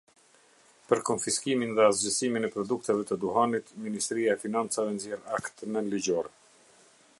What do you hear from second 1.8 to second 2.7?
asgjësimin e